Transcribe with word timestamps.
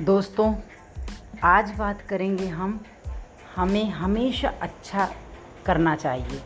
दोस्तों, 0.00 0.54
आज 1.44 1.70
बात 1.70 2.00
करेंगे 2.02 2.46
हम, 2.48 2.78
हमें 3.56 3.90
हमेशा 3.90 4.52
अच्छा 4.62 5.08
करना 5.66 5.94
चाहिए। 5.96 6.40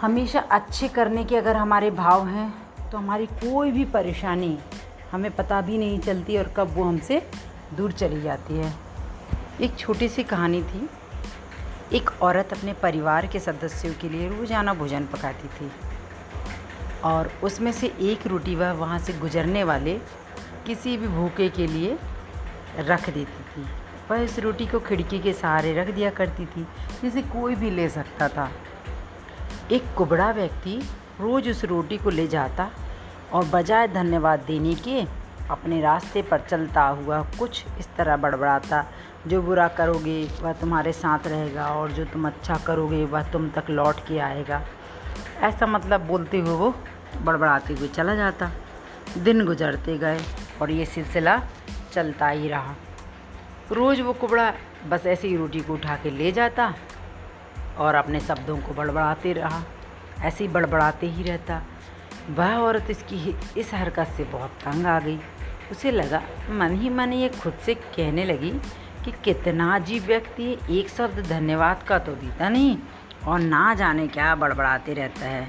हमेशा 0.00 0.40
अच्छे 0.50 0.88
करने 0.88 1.24
के 1.24 1.36
अगर 1.36 1.56
हमारे 1.56 1.90
भाव 1.90 2.26
हैं 2.28 2.90
तो 2.90 2.98
हमारी 2.98 3.26
कोई 3.26 3.72
भी 3.72 3.84
परेशानी 3.84 4.58
हमें 5.12 5.30
पता 5.36 5.60
भी 5.60 5.78
नहीं 5.78 5.98
चलती 5.98 6.36
और 6.38 6.52
कब 6.56 6.74
वो 6.74 6.84
हमसे 6.84 7.22
दूर 7.76 7.92
चली 7.92 8.20
जाती 8.22 8.58
है। 8.58 8.72
एक 9.60 9.76
छोटी 9.78 10.08
सी 10.08 10.22
कहानी 10.24 10.62
थी। 10.62 10.88
एक 11.92 12.10
औरत 12.22 12.52
अपने 12.52 12.72
परिवार 12.72 13.26
के 13.26 13.40
सदस्यों 13.40 13.94
के 13.94 14.08
लिए 14.08 14.28
रोज़ाना 14.28 14.74
भोजन 14.74 15.06
पकाती 15.06 15.48
थी 15.48 15.70
और 17.04 17.32
उसमें 17.44 17.72
से 17.72 17.94
एक 18.02 18.26
रोटी 18.26 18.54
वह 18.54 18.72
वहाँ 18.72 18.98
से 18.98 19.12
गुजरने 19.12 19.64
वाले 19.64 20.00
किसी 20.66 20.96
भी 20.96 21.08
भूखे 21.08 21.48
के 21.48 21.66
लिए 21.66 21.98
रख 22.78 23.10
देती 23.10 23.42
थी। 23.52 23.66
वह 24.10 24.16
इस 24.16 24.38
रोटी 24.38 24.66
को 24.66 24.80
खिड़की 24.80 25.18
के 25.18 25.32
सहारे 25.32 25.72
रख 25.74 25.90
दिया 25.90 26.10
करती 26.10 26.46
थी, 26.46 26.66
जिसे 27.02 27.22
कोई 27.22 27.54
भी 27.54 27.70
ले 27.70 27.88
सकता 27.88 28.28
था। 28.28 28.50
एक 29.72 29.84
कुबड़ा 29.96 30.30
व्यक्ति 30.30 30.80
रोज़ 31.20 31.48
उस 31.48 31.64
रोटी 31.64 31.98
को 31.98 32.10
ले 32.10 32.26
जाता 32.28 32.70
और 33.32 33.44
बजाय 33.44 33.88
धन्यवाद 33.88 34.40
देने 34.40 34.74
के 34.74 35.04
अपने 35.50 35.80
रास्ते 35.80 36.22
पर 36.22 36.40
चलता 36.40 36.82
हुआ 36.82 37.22
कुछ 37.38 37.64
इस 37.78 37.88
तरह 37.96 38.16
बड़बड़ाता, 38.16 38.86
जो 39.26 39.42
बुरा 39.42 39.68
करोगे, 39.68 40.28
वह 40.42 40.52
तुम्हारे 40.52 40.92
साथ 40.92 41.26
रहेगा 41.26 41.66
और 41.66 41.92
जो 41.92 42.04
तुम 42.04 42.26
अच्छा 42.26 42.56
करोगे, 42.56 43.04
वह 43.04 43.22
तुम 43.22 43.48
तक 43.50 43.70
लौट 43.70 44.00
के 44.08 44.18
आएगा। 44.18 44.62
ऐसा 45.40 45.66
मतलब 45.66 46.00
बोलते 46.00 46.38
हुए 46.38 46.50
वो 46.50 46.74
बड़बड़ाते 47.22 47.74
हुए 47.74 47.88
चला 47.88 48.14
जाता। 48.14 48.50
दिन 49.18 49.44
गुजरते 49.44 49.98
गए। 49.98 50.20
और 50.62 50.70
ये 50.70 50.84
सिलसिला 50.84 51.40
चलता 51.92 52.28
ही 52.28 52.48
रहा। 52.48 52.74
रोज़ 53.72 54.02
वो 54.02 54.12
कुबड़ा 54.12 54.52
बस 54.88 55.06
ऐसे 55.06 55.28
ही 55.28 55.36
रोटी 55.36 55.60
को 55.60 55.72
उठा 55.74 55.96
के 55.96 56.10
ले 56.10 56.32
जाता 56.32 56.74
और 57.78 57.94
अपने 57.94 58.20
शब्दों 58.20 58.56
को 58.58 58.74
बड़बड़ाते 58.74 59.32
रहा। 59.32 59.62
ऐसे 60.20 60.44
ही 60.44 60.50
बड़बड़ाते 60.50 61.06
ही 61.06 61.22
रहता। 61.22 61.62
वह 62.30 62.56
औरत 62.56 62.90
इसकी 62.90 63.36
इस 63.56 63.72
हरकत 63.74 64.12
से 64.16 64.24
बहुत 64.24 64.58
तंग 64.64 64.86
आ 64.86 64.98
गई। 65.00 65.18
उसे 65.70 65.90
लगा 65.90 66.22
मन 66.50 66.74
ही 66.74 66.88
मन 66.90 67.12
ये 67.12 67.28
खुद 67.28 67.58
से 67.66 67.74
कहने 67.74 68.24
लगी 68.24 68.50
कि 69.04 69.12
कितना 69.24 69.74
अजीब 69.74 70.04
व्यक्ति 70.04 70.56
एक 70.70 70.88
शब्द 70.88 71.26
धन्यवाद 71.26 71.82
का 71.82 71.98
तो 71.98 72.12
देता 72.14 72.48
नहीं 72.48 72.76
और 73.26 73.38
ना 73.40 73.74
जाने 73.74 74.06
क्या 74.08 74.34
बड़बड़ाते 74.34 74.94
रहता 74.94 75.26
है। 75.26 75.44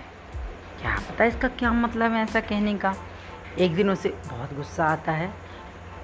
क्या 0.82 0.96
पता 1.10 1.26
इसका 1.26 1.48
क्या 1.48 1.72
मतलब 1.74 2.12
है 2.12 2.24
ऐसा 2.24 2.40
कहने 2.42 2.74
का? 2.76 2.94
एक 3.60 3.76
दिन 3.76 3.90
उसे 3.90 4.10
बहुत 4.28 4.54
गुस्सा 4.56 4.86
आता 4.86 5.12
है 5.12 5.34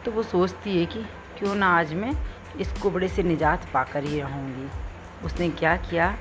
तो 0.05 0.11
वो 0.11 0.23
सोचती 0.23 0.79
है 0.79 0.85
कि 0.85 1.03
क्यों 1.39 1.55
ना 1.55 1.67
आज 1.77 1.93
मैं 1.93 2.11
इस 2.59 2.71
कुबड़े 2.73 3.07
से 3.07 3.23
निजात 3.23 3.67
पाकर 3.73 4.03
ही 4.03 4.19
रहूँगी। 4.19 4.69
उसने 5.25 5.49
क्या 5.49 5.75
किया 5.77 6.15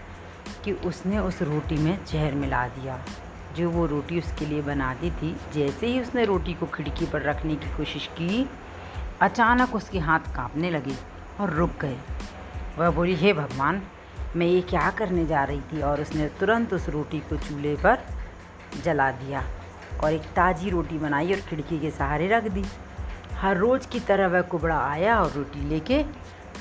कि 0.64 0.72
उसने 0.72 1.18
उस 1.18 1.42
रोटी 1.42 1.76
में 1.76 1.98
जहर 2.04 2.34
मिला 2.34 2.66
दिया, 2.68 2.98
जो 3.56 3.70
वो 3.70 3.86
रोटी 3.86 4.18
उसके 4.18 4.46
लिए 4.46 4.62
बना 4.62 4.92
दी 4.94 5.10
थी। 5.10 5.34
जैसे 5.54 5.86
ही 5.86 6.00
उसने 6.00 6.24
रोटी 6.24 6.54
को 6.54 6.66
खिड़की 6.66 7.06
पर 7.06 7.22
रखने 7.22 7.56
की 7.56 7.76
कोशिश 7.76 8.06
की, 8.06 8.48
अचानक 9.20 9.74
उसके 9.74 9.98
हाथ 9.98 10.34
कांपने 10.36 10.70
लगे 10.70 10.94
और 11.40 11.50
रुक 11.50 11.70
गए। 11.80 11.96
वह 12.78 12.90
बोली, 12.90 13.14
हे 13.14 13.32
भगवान, 13.32 13.82
मैं 14.36 14.46
ये 14.46 14.60
क्या 14.60 14.90
करने 14.90 15.26
जा 15.26 15.44
रही 15.44 15.60
थी? 15.62 15.82
और 15.82 16.00
उसने 16.00 16.28
तुरंत 16.40 16.72
उस 16.74 16.88
रोटी 16.88 17.20
को 17.20 17.36
चूल्हे 17.38 17.76
पर 17.76 18.06
जला 18.84 19.10
दिया। 19.10 19.42
और 20.04 20.12
एक 20.12 20.22
ताज़ी 20.22 20.70
रोटी 20.70 20.98
बनाई 20.98 21.32
और 21.32 21.40
खिड़की 21.40 21.78
के 21.78 21.90
सहारे 21.90 22.28
रख 22.28 22.44
दी। 22.44 22.64
हर 23.32 23.56
रोज़ 23.56 23.88
की 23.88 24.00
तरह 24.00 24.26
वह 24.26 24.40
कुबड़ा 24.40 24.78
आया 24.78 25.20
और 25.20 25.32
रोटी 25.32 25.68
लेके, 25.68 26.04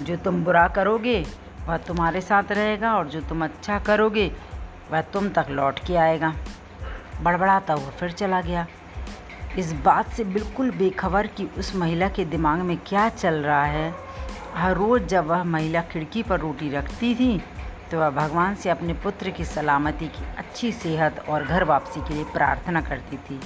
जो 0.02 0.16
तुम 0.16 0.44
बुरा 0.44 0.68
करोगे, 0.68 1.26
वह 1.68 1.78
तुम्हारे 1.78 2.22
साथ 2.22 2.44
रहेगा 2.52 2.96
और 2.96 3.08
जो 3.08 3.22
तुम 3.22 3.44
अच्छा 3.44 3.80
करोगे, 3.80 4.32
वह 4.92 5.02
तुम 5.02 5.30
तक 5.30 5.46
लौट 5.50 5.80
के 5.80 5.96
आएगा। 5.96 6.34
बड़बड़ाता 7.22 7.74
हुआ 7.74 7.90
फिर 7.90 8.12
चला 8.12 8.42
गया। 8.42 8.68
इस 9.58 9.74
बात 9.74 10.10
से 10.10 10.24
बिल्कुल 10.24 10.72
बेखबर 10.72 11.28
कि 11.28 11.50
उस 11.58 11.76
महिला 11.76 12.10
के 12.10 12.26
दिमाग 12.26 12.60
में 12.60 12.78
क्या 12.78 13.10
चल 13.10 13.34
रहा 13.34 13.66
है। 13.66 13.96
हर 14.56 14.74
रोज़ 14.74 15.04
जब 15.04 15.26
वह 15.26 15.44
महिला 15.44 15.82
खिड़की 15.82 16.24
पर 16.24 16.40
रोटी 16.40 16.70
रखती 16.70 17.16
थी 17.16 17.42
तो 17.92 18.00
वह 18.00 18.10
भगवान 18.10 18.56
से 18.56 18.70
अपने 18.70 18.94
पुत्र 18.94 19.30
की 19.30 19.46
सलामती 19.46 20.08
की 20.08 20.26
अच्छी 20.38 20.72
सेहत 20.72 21.20
और 21.30 21.44
घर 21.44 21.64
वापसी 21.64 22.02
के 22.02 22.14
लिए 22.14 22.24
प्रार्थना 22.24 22.82
करती 22.82 23.18
थी। 23.18 23.40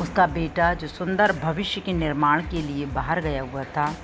उसका 0.00 0.26
बेटा, 0.26 0.74
जो 0.74 0.86
सुंदर 0.86 1.32
भविष्य 1.32 1.80
के 1.80 1.92
निर्माण 1.92 2.42
के 2.42 2.62
लिए 2.62 2.86
बाहर 2.86 3.20
गया 3.20 3.42
हुआ 3.42 3.64
था, 3.64 3.94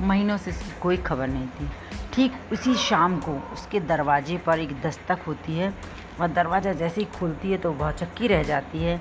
महीनों 0.00 0.36
से 0.36 0.50
इसकी 0.50 0.80
कोई 0.80 0.96
खबर 0.96 1.28
नहीं 1.28 1.46
थी। 1.46 1.70
ठीक 2.12 2.32
उसी 2.52 2.74
शाम 2.74 3.18
को 3.20 3.32
उसके 3.52 3.80
दरवाजे 3.80 4.36
पर 4.36 4.58
एक 4.58 4.80
दस्तक 4.82 5.18
होती 5.26 5.56
है। 5.56 5.72
वह 6.20 6.26
दरवाज़ा 6.26 6.72
जैसे 6.72 7.00
ही 7.00 7.06
खुलती 7.18 7.50
है 7.50 7.58
तो 7.58 7.72
वह 7.72 7.90
चक्की 7.92 8.26
रह 8.26 8.42
जाती 8.42 8.78
है। 8.78 8.96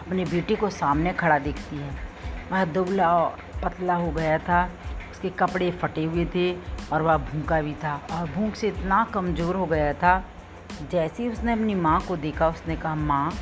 अपने 0.00 0.24
बेटे 0.24 0.56
को 0.56 0.70
सामने 0.70 1.12
खड़ा 1.12 1.38
देखती 1.38 1.76
है। 1.76 1.90
वह 2.52 2.64
दुबला 2.64 3.12
पतला 3.64 3.94
हो 3.94 4.10
गया 4.10 4.38
था। 4.38 4.64
उसके 5.10 5.30
कपड़े 5.30 5.70
फटे 5.70 6.04
हुए 6.04 6.24
थे। 6.24 6.52
और 6.94 7.02
वह 7.02 7.16
भूखा 7.26 7.60
भी 7.60 7.72
था 7.74 7.94
और 8.12 8.30
भूख 8.30 8.54
से 8.54 8.68
इतना 8.68 9.04
कमज़ोर 9.14 9.56
हो 9.56 9.66
गया 9.66 9.92
था। 9.94 10.22
जैसे 10.90 11.22
ही 11.22 11.28
उसने 11.28 11.52
अपनी 11.52 11.74
माँ 11.76 12.00
को 12.00 12.16
देखा, 12.16 12.48
उसने 12.48 12.76
कहा, 12.76 12.94
माँ, 12.94 13.32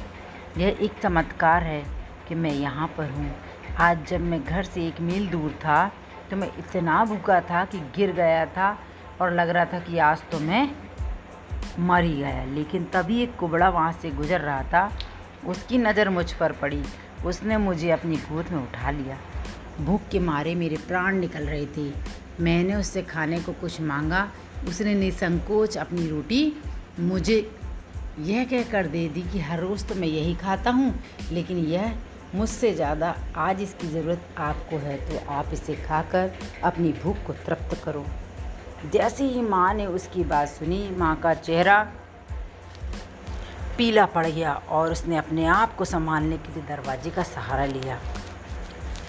यह 0.59 0.79
एक 0.81 0.99
चमत्कार 1.03 1.63
है 1.63 1.83
कि 2.29 2.35
मैं 2.35 2.53
यहाँ 2.53 2.87
पर 2.99 3.11
हूँ। 3.11 3.35
आज 3.79 4.07
जब 4.09 4.21
मैं 4.21 4.43
घर 4.45 4.63
से 4.65 4.87
एक 4.87 5.01
मील 5.01 5.29
दूर 5.29 5.51
था 5.61 5.91
तो 6.31 6.37
मैं 6.37 6.49
इतना 6.59 7.05
भूखा 7.05 7.41
था 7.41 7.65
कि 7.65 7.79
गिर 7.97 8.13
गया 8.13 8.45
था 8.47 8.77
और 9.21 9.33
लग 9.33 9.49
रहा 9.49 9.65
था 9.65 9.79
कि 9.81 9.99
आज 9.99 10.23
तो 10.31 10.39
मैं 10.41 10.69
मर 11.79 12.05
ही 12.05 12.17
गया। 12.17 12.45
लेकिन 12.45 12.85
तभी 12.85 13.23
एक 13.23 13.37
कुबड़ा 13.37 13.69
वहाँ 13.69 13.93
से 13.93 14.11
गुज़र 14.11 14.41
रहा 14.41 14.63
था। 14.63 14.91
उसकी 15.47 15.79
नज़र 15.79 16.09
मुझ 16.09 16.33
पर 16.33 16.53
पड़ी। 16.53 16.83
उसने 17.25 17.57
मुझे 17.57 17.91
अपनी 17.91 18.17
गोद 18.23 18.49
में 18.49 18.59
उठा 18.59 18.91
लिया। 18.91 19.17
भूख 19.81 20.09
के 20.11 20.19
मारे 20.21 20.55
मेरे 20.55 20.77
प्राण 20.89 21.17
निकल 21.17 21.47
रहे 21.47 21.67
थे। 21.67 21.91
मैंने 22.41 22.75
उससे 22.75 23.03
खाने 23.03 23.41
को 23.41 23.53
कुछ 23.53 23.81
मांगा, 23.81 24.29
उसने 24.69 24.95
निसंकोच 24.95 25.77
अपनी 25.79 26.09
रोटी 26.09 26.53
मुझे 27.01 27.39
यह 28.21 28.45
कह 28.45 28.63
कर 28.63 28.87
दे 28.87 29.09
दी 29.09 29.23
कि 29.23 29.41
हर 29.41 29.61
रोज़ 29.61 29.87
तो 29.87 29.95
मैं 29.95 30.09
यही 30.09 30.35
खाता 30.35 30.71
हूँ, 30.71 30.95
लेकिन 31.33 31.59
यह 31.59 31.95
मुझसे 32.35 32.73
ज़्यादा 32.75 33.15
आज 33.37 33.61
इसकी 33.63 33.89
ज़रूरत 33.89 34.29
आपको 34.39 34.77
है 34.79 34.97
तो 35.09 35.25
आप 35.33 35.51
इसे 35.53 35.75
खाकर 35.79 36.33
अपनी 36.65 36.93
भूख 37.03 37.17
को 37.27 37.33
तृप्त 37.47 37.83
करो। 37.85 38.05
जैसे 38.93 39.25
ही 39.25 39.43
माँ 39.43 39.73
ने 39.75 39.87
उसकी 39.87 40.25
बात 40.25 40.49
सुनी, 40.49 40.89
माँ 40.91 41.15
का 41.17 41.35
चेहरा 41.35 41.83
पीला 43.79 44.07
पड़ 44.07 44.27
गया 44.27 44.53
और 44.69 44.93
उसने 44.93 45.17
अपने 45.17 45.45
आप 45.47 45.77
को 45.77 45.85
संभालने 45.85 46.37
के 46.39 46.55
लिए 46.55 46.63
दरवाजे 46.69 47.11
का 47.11 47.23
सहारा 47.25 47.65
लिया। 47.67 47.99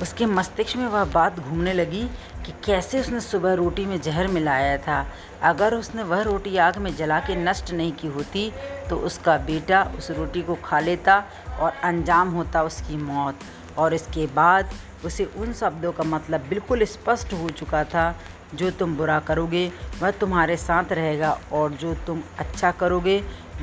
उसके 0.02 0.26
मस्तिष्क 0.26 0.78
में 0.78 0.86
वह 0.88 1.04
बात 1.06 1.40
घूमने 1.40 1.74
लगी 1.74 2.04
कि 2.46 2.54
कैसे 2.66 3.00
उसने 3.00 3.20
सुबह 3.22 3.54
रोटी 3.54 3.86
में 3.86 4.00
जहर 4.02 4.28
मिलाया 4.28 4.78
था। 4.78 5.06
अगर 5.44 5.74
उसने 5.74 6.04
वह 6.04 6.22
रोटी 6.22 6.56
आग 6.58 6.78
में 6.78 6.96
जला 6.96 7.20
के 7.20 7.36
नष्ट 7.36 7.72
नहीं 7.72 7.92
की 7.92 8.08
होती 8.08 8.52
तो 8.90 8.96
उसका 9.02 9.38
बेटा 9.46 9.84
उस 9.98 10.12
रोटी 10.12 10.42
को 10.42 10.56
खा 10.56 10.80
लेता 10.80 11.24
और 11.60 11.72
अंजाम 11.84 12.30
होता 12.30 12.64
उसकी 12.64 12.98
मौत। 12.98 13.40
और 13.78 13.94
इसके 13.94 14.26
बाद 14.26 14.70
उसे 15.06 15.26
उन 15.38 15.54
शब्दों 15.54 15.92
का 15.92 16.04
मतलब 16.04 16.46
बिल्कुल 16.50 16.84
स्पष्ट 16.86 17.34
हो 17.34 17.50
चुका 17.50 17.84
था, 17.84 18.16
जो 18.56 18.70
तुम 18.72 18.96
बुरा 18.98 19.20
करोगे, 19.20 19.72
वह 20.02 20.12
तुम्हारे 20.12 20.58
साथ 20.58 20.92
रहेगा, 20.92 21.32
और 21.52 21.72
जो 21.72 21.94
तुम 22.08 22.22
अच्छा 22.40 22.72
करोगे, 22.72 23.18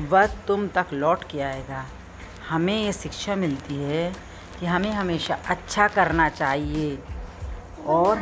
वह 0.09 0.25
तुम 0.47 0.67
तक 0.67 0.87
लौट 0.93 1.23
के 1.23 1.41
आएगा। 1.41 1.85
हमें 2.49 2.83
ये 2.83 2.91
शिक्षा 2.93 3.35
मिलती 3.35 3.75
है 3.75 4.11
कि 4.61 4.67
हमें 4.67 4.91
हमेशा 4.91 5.37
अच्छा 5.49 5.87
करना 5.87 6.29
चाहिए। 6.29 6.97
और 7.87 8.19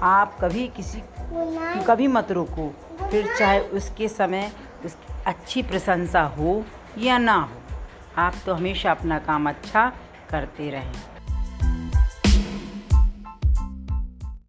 आप 0.00 0.38
कभी 0.40 0.66
किसी, 0.68 1.02
कभी 1.86 2.06
मत 2.06 2.32
रोको। 2.32 2.68
फिर 3.10 3.34
चाहे 3.38 3.60
उसके 3.60 4.08
समय 4.08 4.50
उसकी 4.84 5.14
अच्छी 5.26 5.62
प्रशंसा 5.62 6.22
हो 6.38 6.64
या 6.98 7.18
ना 7.18 7.34
हो, 7.34 7.60
आप 8.18 8.34
तो 8.46 8.54
हमेशा 8.54 8.90
अपना 8.90 9.18
काम 9.18 9.48
अच्छा 9.48 9.92
करते 10.30 10.70
रहें। 10.70 10.92